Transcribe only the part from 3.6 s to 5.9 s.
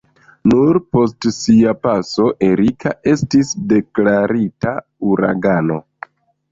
deklarita uragano.